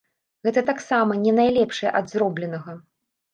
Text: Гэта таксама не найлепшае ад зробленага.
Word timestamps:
Гэта 0.45 0.61
таксама 0.69 1.17
не 1.25 1.33
найлепшае 1.41 1.93
ад 2.01 2.09
зробленага. 2.15 2.77